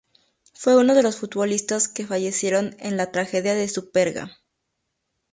Fue 0.55 0.75
uno 0.75 0.95
de 0.95 1.03
los 1.03 1.17
futbolistas 1.17 1.87
que 1.87 2.07
fallecieron 2.07 2.75
en 2.79 2.97
la 2.97 3.11
Tragedia 3.11 3.53
de 3.53 3.67
Superga. 3.67 4.35